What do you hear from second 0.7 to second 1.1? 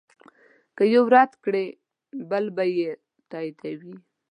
که یو